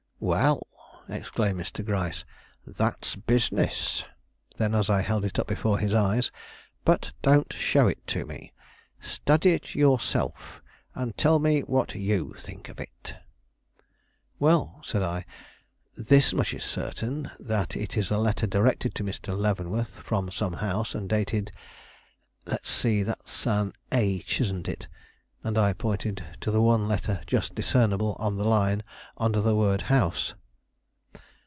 [0.23, 0.67] "Well!"
[1.09, 1.83] exclaimed Mr.
[1.83, 2.25] Gryce,
[2.65, 4.03] "that's business."
[4.57, 6.31] Then, as I held it up before his eyes:
[6.85, 8.53] "But don't show it to me.
[8.99, 10.61] Study it yourself,
[10.93, 13.15] and tell me what you think of it."
[14.37, 15.25] "Well," said I,
[15.95, 19.35] "this much is certain: that it is a letter directed to Mr.
[19.35, 21.51] Leavenworth from some House, and dated
[22.45, 24.87] let's see; that is an h, isn't it?"
[25.43, 28.83] And I pointed to the one letter just discernible on the line
[29.17, 30.35] under the word House.